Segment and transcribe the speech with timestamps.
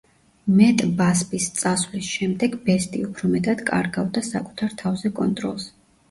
[0.59, 5.69] მეტ ბასბის წასვლის შემდეგ ბესტი უფრო მეტად კარგავდა საკუთარ თავზე კონტროლს.